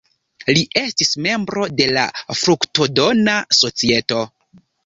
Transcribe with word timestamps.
Li 0.57 0.61
estis 0.79 1.11
membro 1.25 1.67
de 1.81 1.87
la 1.99 2.07
Fruktodona 2.41 3.37
Societo. 3.63 4.27